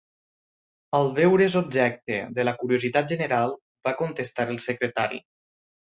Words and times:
Al 0.99 1.09
veure's 1.19 1.57
objecte 1.61 2.17
de 2.39 2.47
la 2.49 2.55
curiositat 2.63 3.13
general, 3.15 3.55
va 3.89 3.97
contestar 4.01 4.49
el 4.55 4.63
Secretari: 4.69 5.25